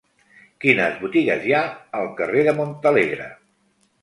Quines 0.63 0.95
botigues 1.01 1.45
hi 1.49 1.53
ha 1.57 1.61
al 2.01 2.09
carrer 2.23 2.47
de 2.49 2.57
Montalegre? 2.63 3.31